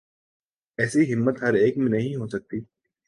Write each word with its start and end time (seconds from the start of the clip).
ایسی 0.77 1.13
ہمت 1.13 1.41
ہر 1.41 1.53
ایک 1.53 1.77
میں 1.77 1.91
نہیں 1.91 2.15
ہو 2.15 2.27
سکتی۔ 2.27 2.59